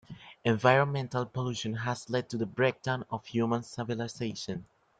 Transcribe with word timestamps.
Environmental 0.43 1.27
pollution 1.27 1.75
has 1.75 2.09
led 2.09 2.27
to 2.31 2.41
a 2.41 2.45
breakdown 2.47 3.05
of 3.11 3.23
human 3.27 3.61
civilization. 3.61 4.65